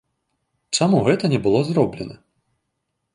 Чаму 0.77 1.01
гэта 1.07 1.31
не 1.33 1.39
было 1.45 1.59
зроблена? 1.69 2.15